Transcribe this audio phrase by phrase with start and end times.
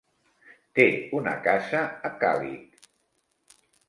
[0.77, 0.85] Té
[1.19, 2.89] una casa a Càlig.